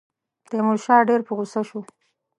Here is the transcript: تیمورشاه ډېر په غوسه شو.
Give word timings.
تیمورشاه 0.49 1.05
ډېر 1.09 1.21
په 1.27 1.31
غوسه 1.37 1.61
شو. 1.69 1.79